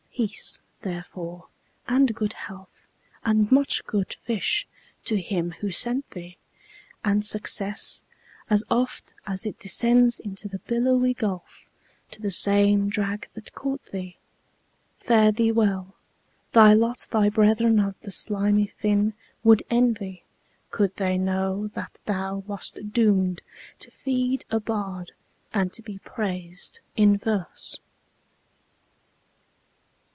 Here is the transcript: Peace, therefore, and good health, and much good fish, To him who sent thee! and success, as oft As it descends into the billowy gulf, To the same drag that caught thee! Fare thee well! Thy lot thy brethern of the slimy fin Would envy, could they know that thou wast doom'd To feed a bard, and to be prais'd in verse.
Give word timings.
Peace, 0.13 0.59
therefore, 0.81 1.47
and 1.87 2.13
good 2.13 2.33
health, 2.33 2.85
and 3.25 3.51
much 3.51 3.83
good 3.85 4.13
fish, 4.13 4.67
To 5.05 5.19
him 5.19 5.49
who 5.61 5.71
sent 5.71 6.07
thee! 6.11 6.37
and 7.03 7.25
success, 7.25 8.03
as 8.47 8.63
oft 8.69 9.15
As 9.25 9.47
it 9.47 9.57
descends 9.57 10.19
into 10.19 10.47
the 10.47 10.59
billowy 10.59 11.15
gulf, 11.15 11.65
To 12.11 12.21
the 12.21 12.29
same 12.29 12.87
drag 12.87 13.29
that 13.33 13.55
caught 13.55 13.83
thee! 13.85 14.17
Fare 14.99 15.31
thee 15.31 15.51
well! 15.51 15.95
Thy 16.51 16.73
lot 16.75 17.07
thy 17.09 17.29
brethern 17.31 17.79
of 17.79 17.99
the 18.01 18.11
slimy 18.11 18.67
fin 18.67 19.15
Would 19.43 19.63
envy, 19.71 20.21
could 20.69 20.97
they 20.97 21.17
know 21.17 21.67
that 21.69 21.97
thou 22.05 22.43
wast 22.45 22.91
doom'd 22.93 23.41
To 23.79 23.89
feed 23.89 24.45
a 24.51 24.59
bard, 24.59 25.13
and 25.51 25.73
to 25.73 25.81
be 25.81 25.97
prais'd 25.97 26.79
in 26.95 27.17
verse. 27.17 27.79